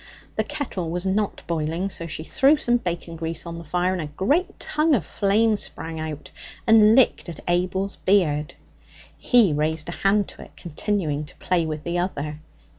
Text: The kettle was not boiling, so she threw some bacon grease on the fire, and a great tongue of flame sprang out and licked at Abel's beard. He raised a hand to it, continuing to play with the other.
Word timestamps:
The 0.35 0.43
kettle 0.43 0.89
was 0.89 1.05
not 1.05 1.43
boiling, 1.45 1.87
so 1.91 2.07
she 2.07 2.23
threw 2.23 2.57
some 2.57 2.77
bacon 2.77 3.15
grease 3.15 3.45
on 3.45 3.59
the 3.59 3.63
fire, 3.63 3.93
and 3.93 4.01
a 4.01 4.07
great 4.07 4.59
tongue 4.59 4.95
of 4.95 5.05
flame 5.05 5.57
sprang 5.57 5.99
out 5.99 6.31
and 6.65 6.95
licked 6.95 7.29
at 7.29 7.39
Abel's 7.47 7.97
beard. 7.97 8.55
He 9.15 9.53
raised 9.53 9.89
a 9.89 9.91
hand 9.91 10.27
to 10.29 10.41
it, 10.41 10.57
continuing 10.57 11.23
to 11.25 11.35
play 11.35 11.67
with 11.67 11.83
the 11.83 11.99
other. 11.99 12.39